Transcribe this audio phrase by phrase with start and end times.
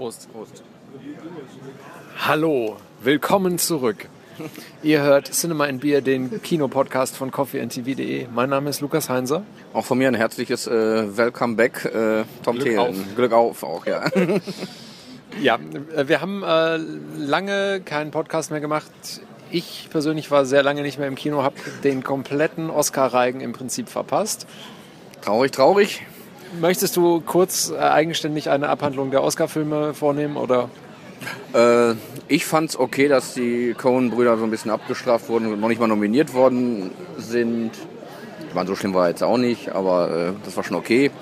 [0.00, 0.32] Prost.
[0.32, 0.62] Prost.
[2.20, 4.08] Hallo, willkommen zurück.
[4.82, 8.28] Ihr hört Cinema and Beer, den Kinopodcast von coffeeandtv.de.
[8.34, 9.42] Mein Name ist Lukas Heinser.
[9.74, 12.78] Auch von mir ein herzliches äh, Welcome back, äh, Tom Glück Thelen.
[12.78, 12.96] auf.
[13.14, 14.06] Glück auf auch, ja.
[15.42, 15.58] Ja,
[15.94, 16.78] äh, wir haben äh,
[17.18, 18.90] lange keinen Podcast mehr gemacht.
[19.50, 23.90] Ich persönlich war sehr lange nicht mehr im Kino, habe den kompletten Oscar-Reigen im Prinzip
[23.90, 24.46] verpasst.
[25.20, 26.00] traurig, traurig.
[26.58, 30.68] Möchtest du kurz äh, eigenständig eine Abhandlung der Oscar-Filme vornehmen oder?
[31.54, 31.94] Äh,
[32.28, 35.86] ich fand's okay, dass die Coen-Brüder so ein bisschen abgestraft wurden und noch nicht mal
[35.86, 37.70] nominiert worden sind.
[38.48, 41.12] Ich meine, so schlimm war jetzt auch nicht, aber äh, das war schon okay.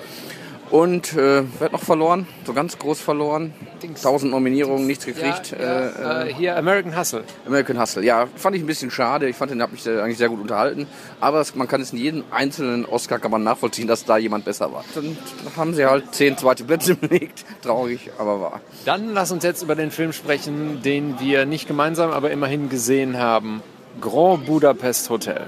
[0.71, 2.27] Und äh, wer hat noch verloren?
[2.45, 3.53] So ganz groß verloren.
[3.81, 4.05] Dings.
[4.05, 5.55] 1000 Nominierungen, nichts gekriegt.
[5.59, 7.23] Ja, ja, äh, hier American Hustle.
[7.47, 9.27] American Hustle, ja, fand ich ein bisschen schade.
[9.27, 10.85] Ich fand den hat mich äh, eigentlich sehr gut unterhalten.
[11.19, 14.45] Aber es, man kann es in jedem einzelnen Oscar kann man nachvollziehen, dass da jemand
[14.45, 14.85] besser war.
[14.93, 15.17] Dann
[15.57, 17.45] haben sie halt zehn zweite Plätze belegt.
[17.63, 18.61] Traurig, aber wahr.
[18.85, 23.17] Dann lass uns jetzt über den Film sprechen, den wir nicht gemeinsam, aber immerhin gesehen
[23.17, 23.63] haben.
[24.01, 25.47] Grand Budapest Hotel.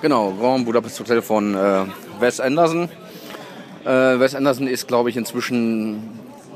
[0.00, 1.84] Genau, Grand Budapest Hotel von äh,
[2.20, 2.88] Wes Anderson.
[3.84, 6.02] Äh, Wes Anderson ist, glaube ich, inzwischen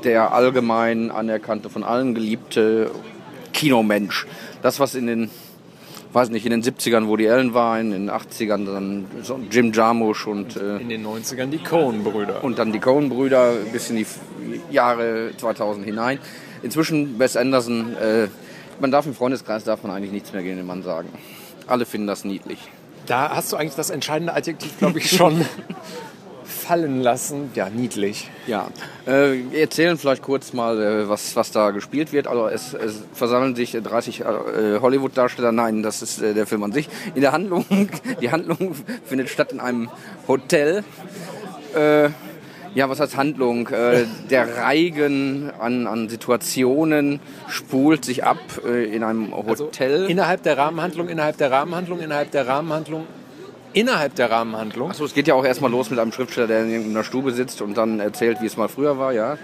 [0.03, 2.91] der allgemein anerkannte, von allen geliebte
[3.53, 4.27] Kinomensch.
[4.61, 5.29] Das, was in den,
[6.11, 9.05] weiß nicht, in den 70ern Woody Allen war, in den 80ern dann
[9.49, 12.43] Jim Jarmusch und, äh, In den 90ern die Coen-Brüder.
[12.43, 14.05] und dann die Coen-Brüder bis in die
[14.71, 16.19] Jahre 2000 hinein.
[16.63, 18.27] Inzwischen Wes Anderson, äh,
[18.79, 21.09] man darf im Freundeskreis darf man eigentlich nichts mehr gegen den Mann sagen.
[21.67, 22.59] Alle finden das niedlich.
[23.05, 25.45] Da hast du eigentlich das entscheidende Adjektiv, glaube ich, schon
[26.63, 27.51] fallen lassen.
[27.55, 28.29] Ja, niedlich.
[28.47, 28.67] Ja,
[29.05, 32.27] äh, wir erzählen vielleicht kurz mal, äh, was, was da gespielt wird.
[32.27, 34.23] Also es, es versammeln sich äh, 30 äh,
[34.79, 35.51] Hollywood-Darsteller.
[35.51, 36.89] Nein, das ist äh, der Film an sich.
[37.15, 37.65] In der Handlung,
[38.21, 39.89] die Handlung findet statt in einem
[40.27, 40.83] Hotel.
[41.75, 42.09] Äh,
[42.75, 43.67] ja, was heißt Handlung?
[43.67, 49.93] Äh, der Reigen an, an Situationen spult sich ab äh, in einem Hotel.
[49.93, 53.05] Also Innerhalb der Rahmenhandlung, innerhalb der Rahmenhandlung, innerhalb der Rahmenhandlung,
[53.73, 54.91] innerhalb der Rahmenhandlung.
[54.91, 57.61] Achso, es geht ja auch erstmal los mit einem Schriftsteller, der in irgendeiner Stube sitzt
[57.61, 59.37] und dann erzählt, wie es mal früher war, ja.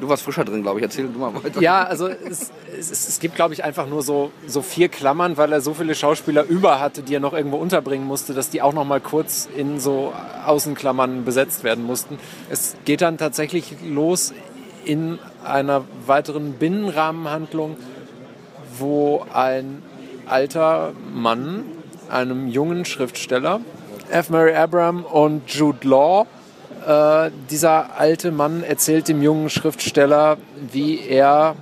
[0.00, 0.82] Du warst frischer drin, glaube ich.
[0.82, 1.60] Erzähl du mal weiter.
[1.60, 5.38] Ja, also es, es, es es gibt, glaube ich, einfach nur so, so vier Klammern,
[5.38, 8.60] weil er so viele Schauspieler über hatte, die er noch irgendwo unterbringen musste, dass die
[8.60, 10.12] auch noch mal kurz in so
[10.44, 12.18] Außenklammern besetzt werden mussten.
[12.50, 14.34] Es geht dann tatsächlich los
[14.84, 17.76] in einer weiteren Binnenrahmenhandlung,
[18.78, 19.82] wo ein
[20.26, 21.64] alter Mann
[22.10, 23.60] einem jungen Schriftsteller,
[24.10, 24.30] F.
[24.30, 26.26] Mary Abram und Jude Law,
[26.86, 30.36] äh, dieser alte Mann erzählt dem jungen Schriftsteller,
[30.72, 31.56] wie er,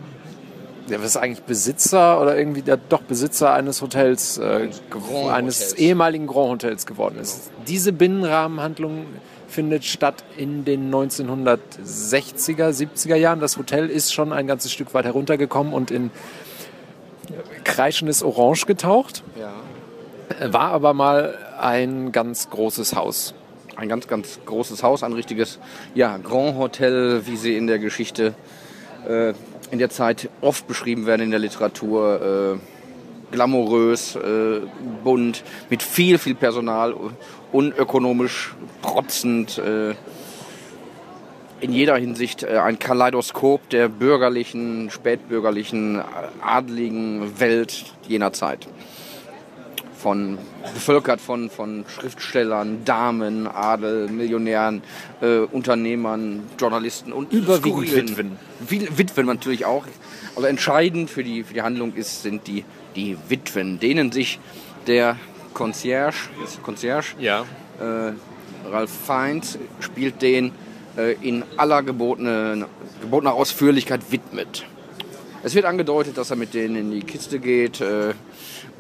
[0.91, 5.75] der ist eigentlich Besitzer oder irgendwie der doch Besitzer eines Hotels, äh, Grand eines Hotels.
[5.79, 7.51] ehemaligen Grand Hotels geworden ist.
[7.67, 9.07] Diese Binnenrahmenhandlung
[9.49, 13.41] findet statt in den 1960er, 70er Jahren.
[13.41, 16.11] Das Hotel ist schon ein ganzes Stück weit heruntergekommen und in
[17.65, 19.53] kreischendes Orange getaucht, Ja.
[20.41, 23.35] War aber mal ein ganz großes Haus.
[23.77, 25.59] Ein ganz, ganz großes Haus, ein richtiges
[25.95, 28.35] ja, Grand Hotel, wie sie in der Geschichte
[29.09, 29.33] äh,
[29.71, 32.59] in der Zeit oft beschrieben werden in der Literatur.
[32.61, 32.75] Äh,
[33.33, 34.61] glamourös, äh,
[35.03, 36.95] bunt, mit viel, viel Personal,
[37.53, 39.59] unökonomisch, protzend.
[39.59, 39.95] Äh,
[41.61, 46.03] in jeder Hinsicht äh, ein Kaleidoskop der bürgerlichen, spätbürgerlichen,
[46.45, 48.69] adligen Welt jener Zeit.
[50.05, 50.37] Von,
[50.75, 54.83] bevölkert von, von Schriftstellern, Damen, Adel, Millionären,
[55.23, 58.37] äh, Unternehmern, Journalisten und Überwiegend Witwen.
[58.99, 59.87] Witwen natürlich auch.
[60.37, 64.39] Also entscheidend für die, für die Handlung ist, sind die, die Witwen, denen sich
[64.87, 65.17] der
[65.55, 67.47] Concierge, ist Concierge Ja.
[67.81, 68.13] äh,
[68.71, 70.53] Ralph Fiennes spielt den
[70.99, 72.67] äh, in aller gebotene,
[73.01, 74.67] gebotener Ausführlichkeit widmet.
[75.45, 78.15] Es wird angedeutet, dass er mit denen in die Kiste geht äh,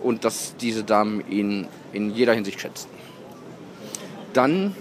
[0.02, 2.88] und dass diese Damen ihn in jeder Hinsicht schätzen.
[4.32, 4.74] Dann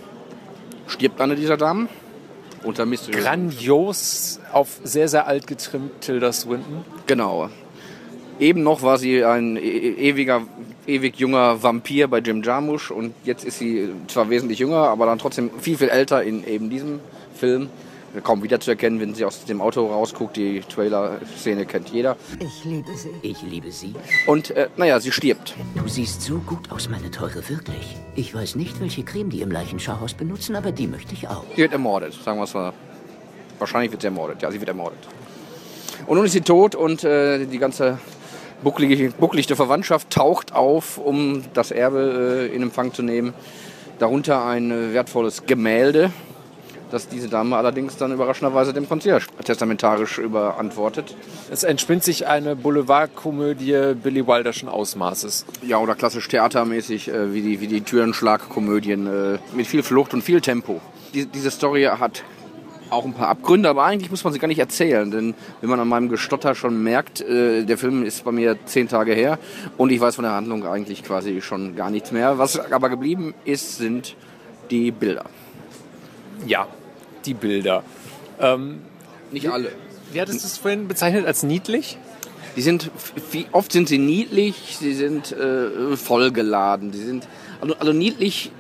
[0.88, 1.90] stirbt eine dieser Damen
[2.64, 6.86] unter mysteriösen Grandios, auf sehr, sehr alt getrimmt Tilda Swinton.
[7.06, 7.50] Genau.
[8.40, 10.44] Eben noch war sie ein e- e- ewiger,
[10.88, 15.20] ewig junger Vampir bei Jim Jarmusch und jetzt ist sie zwar wesentlich jünger, aber dann
[15.20, 17.02] trotzdem viel, viel älter in eben diesem
[17.36, 17.70] Film.
[18.22, 20.38] Kaum wiederzuerkennen, wenn sie aus dem Auto rausguckt.
[20.38, 22.16] Die Trailer-Szene kennt jeder.
[22.40, 23.10] Ich liebe sie.
[23.22, 23.96] Ich liebe Sie.
[24.28, 25.56] Und äh, naja, sie stirbt.
[25.76, 27.98] Du siehst so gut aus, meine Teure, wirklich.
[28.16, 31.44] Ich weiß nicht, welche Creme die im Leichenschauhaus benutzen, aber die möchte ich auch.
[31.56, 32.74] Sie wird ermordet, sagen wir es mal.
[33.58, 34.42] Wahrscheinlich wird sie ermordet.
[34.42, 35.00] Ja, sie wird ermordet.
[36.06, 37.98] Und nun ist sie tot und äh, die ganze
[38.64, 43.34] bucklige, bucklige Verwandtschaft taucht auf, um das Erbe äh, in Empfang zu nehmen.
[44.00, 46.12] Darunter ein äh, wertvolles Gemälde,
[46.94, 51.16] dass diese Dame allerdings dann überraschenderweise dem Concierge testamentarisch überantwortet.
[51.50, 55.48] Es entspinnt sich eine Boulevardkomödie Billy Wilderschen Ausmaßes.
[55.64, 60.22] Ja, oder klassisch theatermäßig, äh, wie die, wie die Türenschlagkomödien, äh, mit viel Flucht und
[60.22, 60.82] viel Tempo.
[61.16, 62.24] Die, diese Story hat
[62.92, 65.80] auch ein paar Abgründe, aber eigentlich muss man sie gar nicht erzählen, denn wenn man
[65.80, 69.40] an meinem Gestotter schon merkt, äh, der Film ist bei mir zehn Tage her
[69.78, 72.38] und ich weiß von der Handlung eigentlich quasi schon gar nichts mehr.
[72.38, 74.16] Was aber geblieben ist, sind
[74.70, 75.26] die Bilder.
[76.46, 76.68] Ja,
[77.26, 77.84] die Bilder.
[78.40, 78.82] Ähm,
[79.32, 79.72] Nicht alle.
[80.12, 81.98] wie hattest du es vorhin bezeichnet als niedlich?
[82.56, 82.92] Die sind,
[83.32, 87.28] wie oft sind sie niedlich, sie sind äh, vollgeladen, die sind,
[87.62, 88.52] also, also niedlich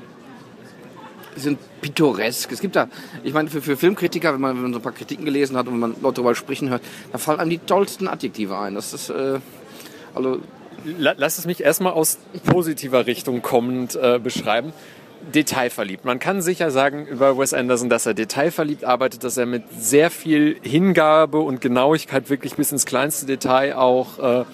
[1.35, 2.51] sind pittoresk.
[2.51, 2.87] Es gibt da,
[3.23, 5.67] ich meine, für, für Filmkritiker, wenn man, wenn man so ein paar Kritiken gelesen hat
[5.67, 6.81] und wenn man Leute darüber sprechen hört,
[7.11, 8.75] da fallen einem die tollsten Adjektive ein.
[8.75, 9.39] Das ist, äh,
[10.15, 10.39] also,
[10.97, 14.73] La- Lass es mich erstmal aus positiver Richtung kommend äh, beschreiben.
[15.33, 16.05] Detailverliebt.
[16.05, 20.09] Man kann sicher sagen über Wes Anderson, dass er detailverliebt arbeitet, dass er mit sehr
[20.11, 24.45] viel Hingabe und Genauigkeit wirklich bis ins kleinste Detail auch äh,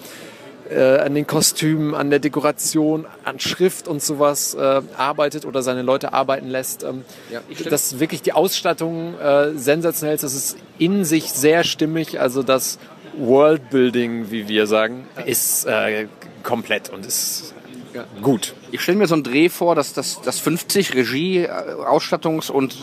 [0.70, 5.82] äh, an den Kostümen, an der Dekoration, an Schrift und sowas äh, arbeitet oder seine
[5.82, 6.82] Leute arbeiten lässt.
[6.84, 12.20] Ähm, Ja, dass wirklich die Ausstattung äh, sensationell ist, das ist in sich sehr stimmig,
[12.20, 12.78] also das
[13.18, 16.06] Worldbuilding, wie wir sagen, ist äh,
[16.42, 17.54] komplett und ist
[17.92, 18.04] Ja.
[18.22, 18.54] gut.
[18.70, 22.76] ich stelle mir so einen Dreh vor, dass das dass 50 Regie, äh, Ausstattungs- und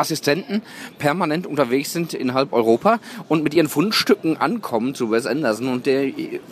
[0.00, 0.62] Assistenten
[0.98, 2.98] permanent unterwegs sind in halb Europa
[3.28, 6.10] und mit ihren Fundstücken ankommen zu Wes Anderson und der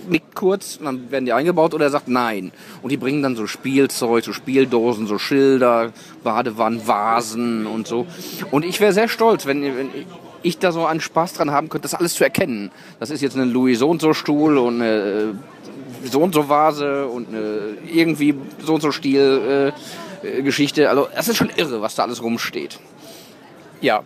[0.09, 2.53] nickt kurz, und dann werden die eingebaut oder er sagt nein.
[2.83, 5.93] Und die bringen dann so Spielzeug, so Spieldosen, so Schilder,
[6.23, 8.07] Badewannen, Vasen und so.
[8.51, 9.89] Und ich wäre sehr stolz, wenn, wenn
[10.43, 12.71] ich da so einen Spaß dran haben könnte, das alles zu erkennen.
[13.01, 15.35] Das ist jetzt ein Louis so und so Stuhl und eine
[16.05, 18.35] so und so Vase und eine irgendwie
[18.65, 19.73] so und so Stil
[20.23, 20.89] äh, äh, Geschichte.
[20.89, 22.79] Also das ist schon irre, was da alles rumsteht.
[23.81, 24.03] Ja,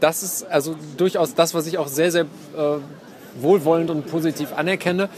[0.00, 2.78] das ist also durchaus das, was ich auch sehr, sehr äh,
[3.40, 5.08] wohlwollend und positiv anerkenne.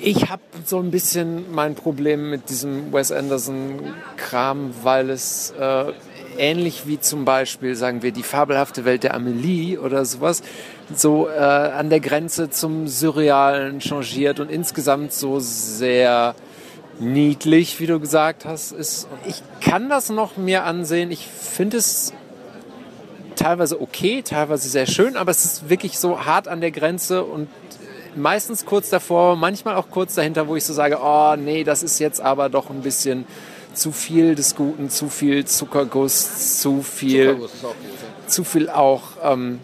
[0.00, 5.92] Ich habe so ein bisschen mein Problem mit diesem Wes Anderson-Kram, weil es äh,
[6.38, 10.42] ähnlich wie zum Beispiel, sagen wir, die fabelhafte Welt der Amelie oder sowas,
[10.94, 16.34] so äh, an der Grenze zum Surrealen changiert und insgesamt so sehr
[16.98, 19.08] niedlich, wie du gesagt hast, ist.
[19.26, 21.10] Ich kann das noch mir ansehen.
[21.10, 22.12] Ich finde es
[23.34, 27.48] teilweise okay, teilweise sehr schön, aber es ist wirklich so hart an der Grenze und
[28.16, 31.98] meistens kurz davor, manchmal auch kurz dahinter, wo ich so sage, oh nee, das ist
[31.98, 33.26] jetzt aber doch ein bisschen
[33.76, 37.48] zu viel des Guten, zu viel Zuckerguss, zu viel,
[38.26, 39.60] zu viel auch ähm,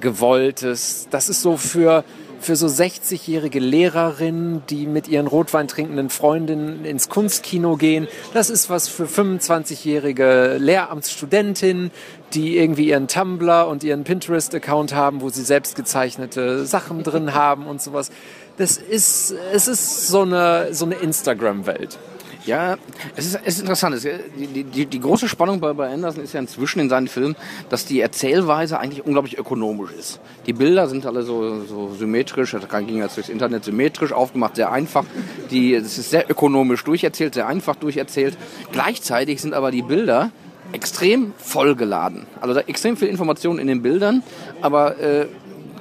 [0.00, 1.08] Gewolltes.
[1.10, 2.04] Das ist so für,
[2.38, 8.08] für so 60-jährige Lehrerinnen, die mit ihren Rotwein trinkenden Freundinnen ins Kunstkino gehen.
[8.34, 11.90] Das ist was für 25-jährige Lehramtsstudentinnen,
[12.34, 17.66] die irgendwie ihren Tumblr und ihren Pinterest-Account haben, wo sie selbst gezeichnete Sachen drin haben
[17.66, 18.10] und sowas.
[18.58, 21.98] Das ist, es ist so eine, so eine Instagram-Welt.
[22.46, 22.76] Ja,
[23.16, 23.94] es ist, es ist interessant.
[23.96, 27.36] Es, die, die, die große Spannung bei, bei Anderson ist ja inzwischen in seinen Filmen,
[27.68, 30.20] dass die Erzählweise eigentlich unglaublich ökonomisch ist.
[30.46, 34.72] Die Bilder sind alle so, so symmetrisch, das ging jetzt durchs Internet symmetrisch aufgemacht, sehr
[34.72, 35.04] einfach.
[35.50, 38.36] Die, es ist sehr ökonomisch durcherzählt, sehr einfach durcherzählt.
[38.72, 40.30] Gleichzeitig sind aber die Bilder
[40.72, 42.26] extrem vollgeladen.
[42.40, 44.22] Also da extrem viel Information in den Bildern,
[44.62, 45.26] aber äh,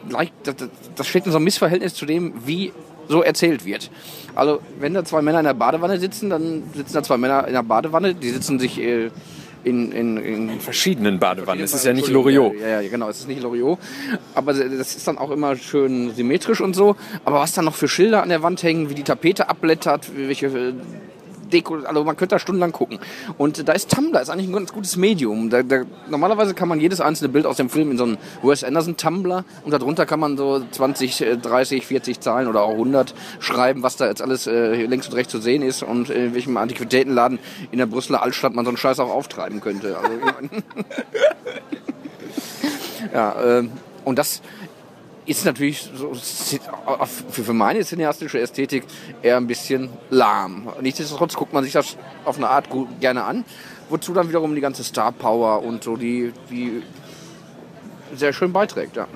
[0.10, 0.56] gleich, das-
[0.96, 2.74] das steht in so einem Missverhältnis zu dem, wie
[3.08, 3.90] so erzählt wird.
[4.36, 7.54] Also wenn da zwei Männer in der Badewanne sitzen, dann sitzen da zwei Männer in
[7.54, 9.10] der Badewanne, die sitzen sich äh,
[9.64, 11.64] in, in, in Verschiedenen Badewannen.
[11.64, 12.54] Es ist ja nicht Loriot.
[12.60, 13.80] Ja, ja, genau, es ist nicht Loriot.
[14.34, 16.96] Aber das ist dann auch immer schön symmetrisch und so.
[17.26, 20.48] Aber was dann noch für Schilder an der Wand hängen, wie die Tapete abblättert, welche
[20.48, 20.74] äh,
[21.48, 23.00] Deko, also man könnte da stundenlang gucken.
[23.38, 25.50] Und da ist Tumblr, ist eigentlich ein ganz gutes Medium.
[25.50, 28.64] Da, da, normalerweise kann man jedes einzelne Bild aus dem Film in so einen Wes
[28.64, 33.14] Anderson Tumblr und darunter kann man so 20, äh, 30, 40 Zahlen oder auch 100
[33.40, 36.34] schreiben, was da jetzt alles äh, links und rechts zu sehen ist und äh, in
[36.34, 37.40] welchem Antiquitätenladen
[37.72, 39.98] in der Brüsseler Altstadt man so einen Scheiß auch auftreiben könnte.
[39.98, 40.14] Also,
[43.14, 43.72] ja, ähm,
[44.04, 44.42] und das
[45.28, 46.14] ist natürlich so,
[47.30, 48.86] für meine cineastische Ästhetik
[49.22, 50.70] eher ein bisschen lahm.
[50.82, 52.70] Nichtsdestotrotz guckt man sich das auf eine Art
[53.00, 53.46] gerne an,
[53.90, 56.82] wozu dann wiederum die ganze Star Power und so die, die
[58.16, 58.96] sehr schön beiträgt.
[58.96, 59.08] Ja.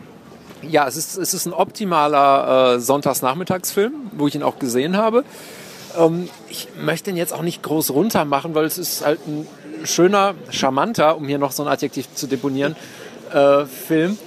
[0.61, 5.23] Ja, es ist, es ist ein optimaler äh, Sonntagsnachmittagsfilm, wo ich ihn auch gesehen habe.
[5.97, 9.47] Ähm, ich möchte ihn jetzt auch nicht groß runter machen, weil es ist halt ein
[9.85, 12.75] schöner, charmanter, um hier noch so ein Adjektiv zu deponieren,
[13.33, 14.19] äh, Film.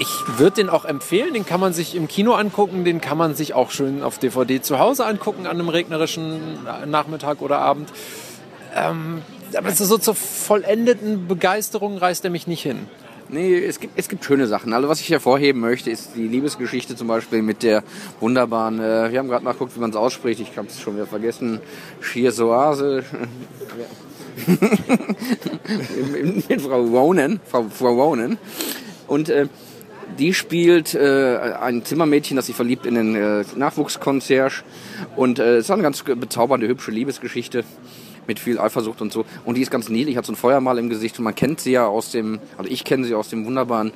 [0.00, 3.34] Ich würde den auch empfehlen, den kann man sich im Kino angucken, den kann man
[3.34, 6.40] sich auch schön auf DVD zu Hause angucken an einem regnerischen
[6.86, 7.90] Nachmittag oder Abend.
[8.76, 9.22] Ähm,
[9.56, 12.86] aber so zur vollendeten Begeisterung reißt er mich nicht hin.
[13.30, 14.72] Nee, es gibt, es gibt schöne Sachen.
[14.72, 17.82] Also was ich hervorheben möchte, ist die Liebesgeschichte zum Beispiel mit der
[18.20, 21.06] wunderbaren, äh, wir haben gerade nachgeguckt, wie man es ausspricht, ich habe es schon wieder
[21.06, 21.60] vergessen,
[22.00, 23.04] Schiersoase.
[26.48, 28.38] mit Frau Ronan, Frau, Frau Ronan.
[29.08, 29.48] Und äh,
[30.18, 34.62] die spielt äh, ein Zimmermädchen, das sich verliebt in den äh, Nachwuchskonzerge.
[35.16, 37.64] Und äh, es ist eine ganz bezaubernde, hübsche Liebesgeschichte
[38.26, 39.24] mit viel Eifersucht und so.
[39.44, 41.72] Und die ist ganz niedlich, hat so ein Feuermal im Gesicht und man kennt sie
[41.72, 43.92] ja aus dem, also ich kenne sie aus dem wunderbaren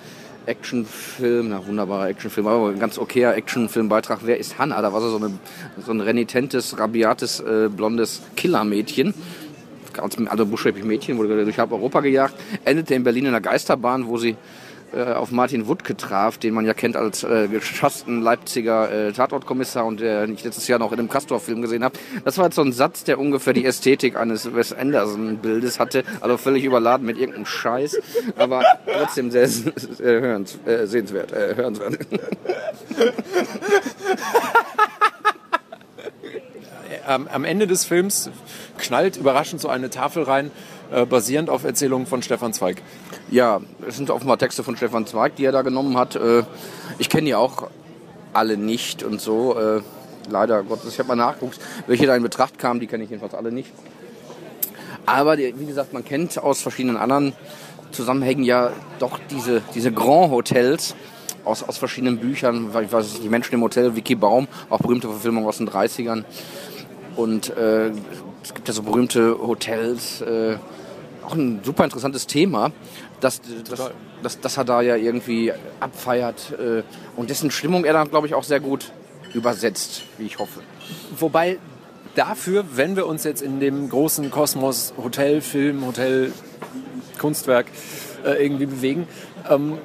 [0.47, 4.21] Actionfilm, na wunderbarer Actionfilm, aber ein ganz okayer Actionfilmbeitrag.
[4.25, 4.81] Wer ist Hannah?
[4.83, 5.33] Da war sie so, eine,
[5.85, 9.15] so ein renitentes, rabiates, äh, blondes Killermädchen.
[10.29, 14.17] Also buchstäblich Mädchen, wurde durch halb Europa gejagt, endete in Berlin in einer Geisterbahn, wo
[14.17, 14.37] sie
[14.95, 19.85] äh, auf Martin Wuttke traf, den man ja kennt als äh, geschassten Leipziger äh, Tatortkommissar
[19.85, 21.99] und der ich letztes Jahr noch in einem Castor-Film gesehen habe.
[22.25, 26.37] Das war jetzt so ein Satz, der ungefähr die Ästhetik eines Wes Anderson-Bildes hatte, also
[26.37, 27.99] völlig überladen mit irgendeinem Scheiß,
[28.37, 31.99] aber trotzdem sehr, sehr hörens, äh, sehenswert, äh, hörenswert.
[37.07, 38.31] am, am Ende des Films
[38.79, 40.51] knallt überraschend so eine Tafel rein,
[40.91, 42.83] äh, basierend auf Erzählungen von Stefan Zweig.
[43.31, 46.17] Ja, es sind offenbar Texte von Stefan Zweig, die er da genommen hat.
[46.17, 46.45] Äh,
[46.99, 47.69] ich kenne die auch
[48.33, 49.59] alle nicht und so.
[49.59, 49.81] Äh,
[50.31, 50.93] leider Gottes.
[50.93, 52.81] Ich habe mal nachgeguckt, welche da in Betracht kamen.
[52.81, 53.71] Die kenne ich jedenfalls alle nicht.
[55.07, 57.33] Aber die, wie gesagt, man kennt aus verschiedenen anderen
[57.91, 60.95] Zusammenhängen ja doch diese, diese Grand Hotels
[61.45, 62.71] aus, aus verschiedenen Büchern.
[62.83, 66.25] Ich weiß nicht, die Menschen im Hotel, Vicky Baum, auch berühmte Verfilmungen aus den 30ern.
[67.17, 67.91] Und äh,
[68.43, 70.57] es gibt ja so berühmte Hotels, äh,
[71.25, 72.73] auch ein super interessantes Thema,
[73.21, 73.91] dass, dass,
[74.23, 76.83] dass, dass er da ja irgendwie abfeiert äh,
[77.17, 78.93] und dessen Stimmung er dann, glaube ich, auch sehr gut
[79.35, 80.61] übersetzt, wie ich hoffe.
[81.19, 81.59] Wobei
[82.15, 86.33] dafür, wenn wir uns jetzt in dem großen Kosmos Hotel, Film, Hotel,
[87.19, 87.67] Kunstwerk
[88.25, 89.07] äh, irgendwie bewegen,
[89.49, 89.79] ähm,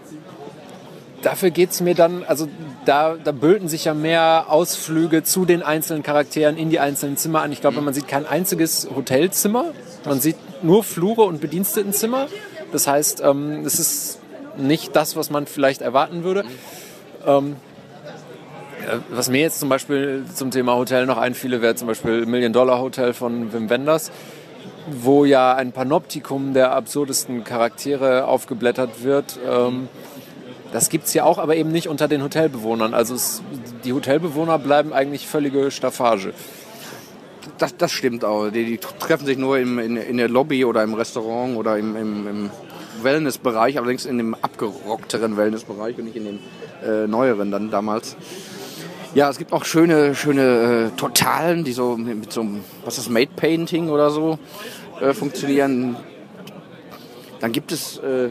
[1.21, 2.47] dafür geht es mir dann, also
[2.85, 7.41] da, da bölten sich ja mehr Ausflüge zu den einzelnen Charakteren in die einzelnen Zimmer
[7.41, 7.51] an.
[7.51, 9.73] Ich glaube, man sieht kein einziges Hotelzimmer,
[10.05, 12.27] man sieht nur Flure und Bedienstetenzimmer.
[12.71, 14.19] Das heißt, ähm, es ist
[14.57, 16.43] nicht das, was man vielleicht erwarten würde.
[17.25, 17.55] Ähm,
[19.09, 22.79] was mir jetzt zum Beispiel zum Thema Hotel noch einfiele, wäre zum Beispiel Million Dollar
[22.79, 24.11] Hotel von Wim Wenders,
[24.89, 29.39] wo ja ein Panoptikum der absurdesten Charaktere aufgeblättert wird.
[29.45, 29.89] Ähm,
[30.71, 32.93] das gibt es ja auch, aber eben nicht unter den Hotelbewohnern.
[32.93, 33.41] Also es,
[33.83, 36.33] die Hotelbewohner bleiben eigentlich völlige Staffage.
[37.57, 38.49] Das, das stimmt auch.
[38.49, 41.95] Die, die treffen sich nur im, in, in, der Lobby oder im Restaurant oder im,
[41.95, 42.49] im, im
[43.01, 46.39] Wellnessbereich, allerdings in dem abgerockteren Wellnessbereich und nicht in dem
[46.83, 48.15] äh, neueren dann damals.
[49.15, 53.07] Ja, es gibt auch schöne, schöne äh, Totalen, die so mit so einem, was ist
[53.07, 54.37] das, Made Painting oder so
[55.01, 55.95] äh, funktionieren.
[57.39, 58.29] Dann gibt es äh,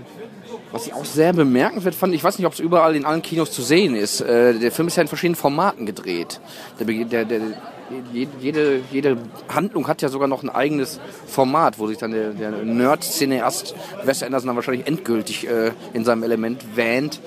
[0.73, 3.51] was ich auch sehr bemerkenswert fand, ich weiß nicht, ob es überall in allen Kinos
[3.51, 4.21] zu sehen ist.
[4.21, 6.41] Äh, der Film ist ja in verschiedenen Formaten gedreht.
[6.79, 7.41] Der, der, der,
[8.13, 9.17] jede, jede
[9.49, 14.23] Handlung hat ja sogar noch ein eigenes Format, wo sich dann der, der Nerd-Cineast Wes
[14.23, 17.21] Anderson dann wahrscheinlich endgültig äh, in seinem Element wähnt.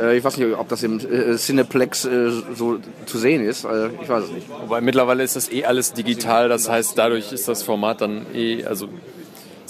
[0.00, 3.66] Äh, ich weiß nicht, ob das im äh, Cineplex äh, so zu sehen ist.
[4.02, 4.48] Ich weiß es nicht.
[4.48, 6.48] Wobei mittlerweile ist das eh alles digital.
[6.48, 8.88] Das heißt, dadurch ist das Format dann eh, also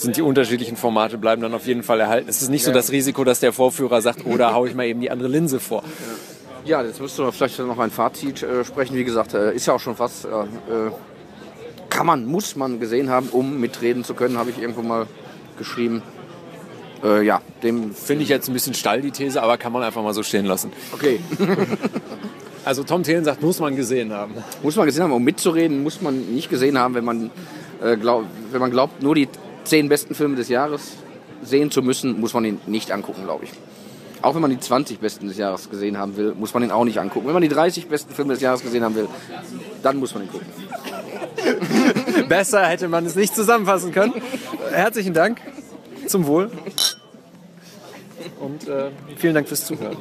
[0.01, 2.29] sind die unterschiedlichen Formate bleiben dann auf jeden Fall erhalten.
[2.29, 4.87] Es ist nicht so das Risiko, dass der Vorführer sagt, oder oh, haue ich mal
[4.87, 5.83] eben die andere Linse vor.
[6.65, 8.97] Ja, jetzt müsste man vielleicht noch ein Fazit äh, sprechen.
[8.97, 10.29] Wie gesagt, äh, ist ja auch schon fast, äh,
[11.89, 15.07] kann man, muss man gesehen haben, um mitreden zu können, habe ich irgendwo mal
[15.59, 16.03] geschrieben.
[17.03, 20.03] Äh, ja, dem finde ich jetzt ein bisschen steil die These, aber kann man einfach
[20.03, 20.71] mal so stehen lassen.
[20.93, 21.21] Okay.
[22.65, 24.35] also Tom Thelen sagt, muss man gesehen haben.
[24.63, 27.31] Muss man gesehen haben, um mitzureden, muss man nicht gesehen haben, wenn man,
[27.83, 29.29] äh, glaub, wenn man glaubt, nur die
[29.65, 30.93] zehn besten Filme des Jahres
[31.43, 33.51] sehen zu müssen, muss man ihn nicht angucken, glaube ich.
[34.23, 36.85] Auch wenn man die 20 besten des Jahres gesehen haben will, muss man ihn auch
[36.85, 37.27] nicht angucken.
[37.27, 39.09] Wenn man die 30 besten Filme des Jahres gesehen haben will,
[39.83, 40.47] dann muss man ihn gucken.
[42.29, 44.13] Besser hätte man es nicht zusammenfassen können.
[44.71, 45.41] Herzlichen Dank.
[46.07, 46.51] Zum Wohl.
[48.41, 49.97] Und äh, vielen Dank fürs Zuhören.